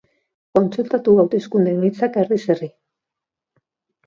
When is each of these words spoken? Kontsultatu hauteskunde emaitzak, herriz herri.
Kontsultatu 0.59 1.13
hauteskunde 1.23 1.75
emaitzak, 1.75 2.19
herriz 2.23 2.41
herri. 2.55 2.71